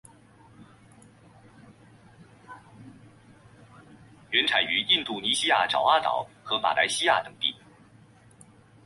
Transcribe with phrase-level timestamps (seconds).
[4.31, 7.53] 原产于印度尼西亚爪哇岛和马来西亚等地。